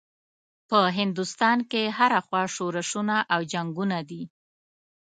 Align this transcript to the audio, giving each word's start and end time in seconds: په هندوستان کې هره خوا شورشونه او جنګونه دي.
په 0.69 0.79
هندوستان 0.97 1.57
کې 1.71 1.83
هره 1.97 2.19
خوا 2.25 2.43
شورشونه 2.55 3.17
او 3.33 3.41
جنګونه 3.51 3.99
دي. 4.09 4.23